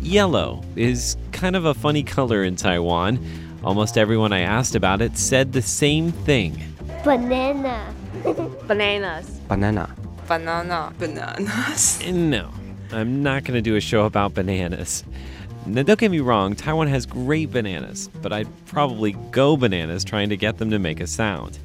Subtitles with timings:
[0.00, 3.18] Yellow is kind of a funny color in Taiwan.
[3.64, 6.62] Almost everyone I asked about it said the same thing.
[7.02, 7.92] Banana.
[8.68, 9.28] Bananas.
[9.48, 9.92] Banana.
[10.28, 10.94] Banana.
[10.98, 12.00] Bananas.
[12.04, 12.48] And no,
[12.92, 15.02] I'm not going to do a show about bananas.
[15.66, 20.28] Now, don't get me wrong, Taiwan has great bananas, but I'd probably go bananas trying
[20.28, 21.58] to get them to make a sound.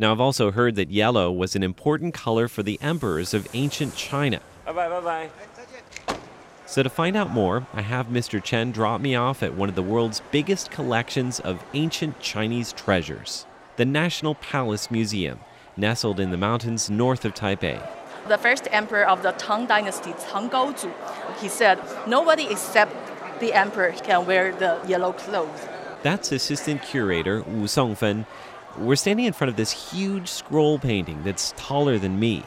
[0.00, 3.94] Now, I've also heard that yellow was an important color for the emperors of ancient
[3.94, 4.40] China.
[4.64, 6.16] Bye bye, bye bye.
[6.64, 8.42] So, to find out more, I have Mr.
[8.42, 13.44] Chen drop me off at one of the world's biggest collections of ancient Chinese treasures
[13.76, 15.38] the National Palace Museum,
[15.76, 17.86] nestled in the mountains north of Taipei.
[18.26, 20.94] The first emperor of the Tang Dynasty, Tang Gaozu,
[21.42, 22.96] he said, Nobody except
[23.38, 25.68] the emperor can wear the yellow clothes.
[26.02, 28.24] That's assistant curator Wu Songfen,
[28.78, 32.44] we're standing in front of this huge scroll painting that's taller than me.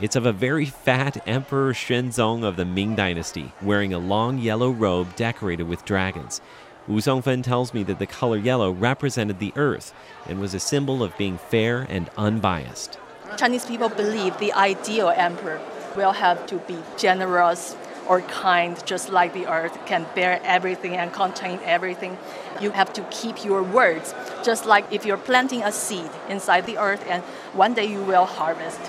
[0.00, 4.70] It's of a very fat Emperor Shenzong of the Ming Dynasty, wearing a long yellow
[4.70, 6.40] robe decorated with dragons.
[6.88, 9.94] Wu Songfen tells me that the color yellow represented the earth
[10.26, 12.98] and was a symbol of being fair and unbiased.
[13.36, 15.60] Chinese people believe the ideal emperor
[15.96, 17.76] will have to be generous
[18.10, 22.18] or kind, just like the earth can bear everything and contain everything.
[22.60, 24.12] You have to keep your words,
[24.42, 27.22] just like if you're planting a seed inside the earth, and
[27.54, 28.80] one day you will harvest.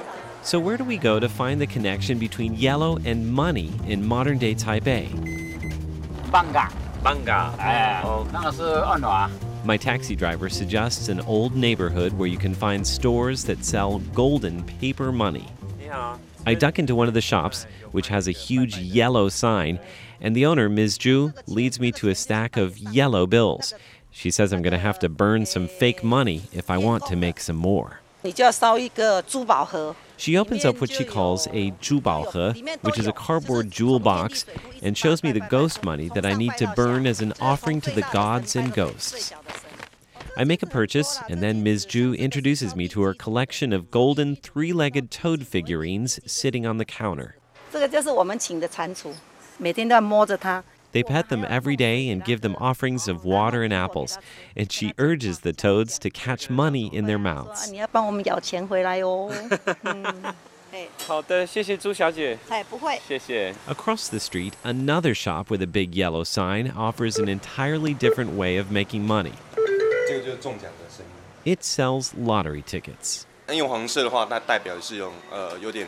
[0.42, 4.40] So, where do we go to find the connection between yellow and money in modern
[4.40, 5.08] day Taipei?
[6.32, 6.68] Banga.
[7.04, 7.54] Banga.
[8.04, 8.28] Oh.
[8.34, 9.30] Oh, ah.
[9.64, 14.64] My taxi driver suggests an old neighborhood where you can find stores that sell golden
[14.64, 15.46] paper money.
[15.80, 16.18] Yeah.
[16.46, 19.80] I duck into one of the shops, which has a huge yellow sign,
[20.20, 20.98] and the owner, Ms.
[20.98, 23.74] Ju, leads me to a stack of yellow bills.
[24.10, 27.16] She says I'm going to have to burn some fake money if I want to
[27.16, 28.00] make some more.
[30.18, 34.46] She opens up what she calls a jubaohe, which is a cardboard jewel box,
[34.84, 37.90] and shows me the ghost money that I need to burn as an offering to
[37.92, 39.34] the gods and ghosts.
[40.38, 41.86] I make a purchase, and then Ms.
[41.86, 46.86] Ju introduces me to her collection of golden three legged toad figurines sitting on the
[46.86, 47.36] counter.
[50.94, 54.18] They pet them every day and give them offerings of water and apples,
[54.56, 57.72] and she urges the toads to catch money in their mouths.
[63.68, 68.56] Across the street, another shop with a big yellow sign offers an entirely different way
[68.56, 69.34] of making money.
[70.11, 71.55] 这个就是中奖的声音。
[71.55, 73.23] It sells lottery tickets.
[73.47, 75.87] 那用黄色的话，那代表是用呃有点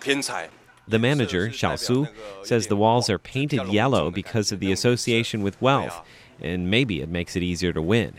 [0.00, 0.48] 偏财。
[0.88, 2.06] The manager, Xiao Su,
[2.44, 6.04] says the walls are painted yellow because of the association with wealth,
[6.40, 8.12] and maybe it makes it easier to win.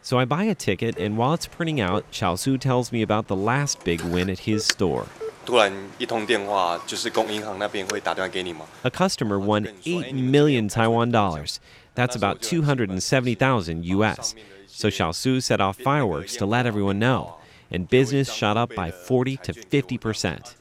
[0.00, 3.26] So I buy a ticket, and while it's printing out, Xiao Su tells me about
[3.26, 5.04] the last big win at his store.
[5.44, 8.64] 突然一通电话，就是公银行那边会打电话给你吗？
[8.82, 11.56] A customer won 8 million Taiwan dollars.
[11.94, 14.34] That's about 270,000 US.
[14.73, 17.37] so Xiaosu set off fireworks to let everyone know,
[17.69, 20.55] and business shot up by 40 to 50 percent.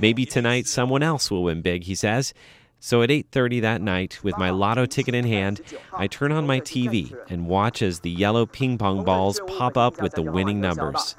[0.00, 2.32] Maybe tonight someone else will win big, he says.
[2.78, 5.60] So at 8:30 that night, with my lotto ticket in hand,
[5.92, 10.00] I turn on my TV and watch as the yellow ping pong balls pop up
[10.00, 11.16] with the winning numbers.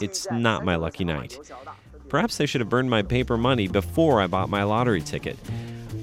[0.00, 1.38] It's not my lucky night.
[2.08, 5.38] Perhaps I should have burned my paper money before I bought my lottery ticket.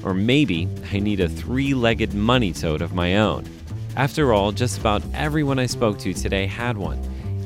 [0.03, 3.47] Or maybe I need a three legged money toad of my own.
[3.95, 6.99] After all, just about everyone I spoke to today had one.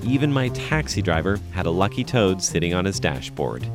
[0.03, 3.67] Even my taxi driver had a lucky toad sitting on his dashboard.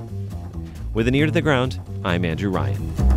[0.94, 3.10] With an ear to the ground, I'm Andrew Ryan.